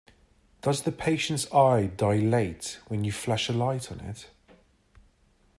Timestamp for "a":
3.49-3.53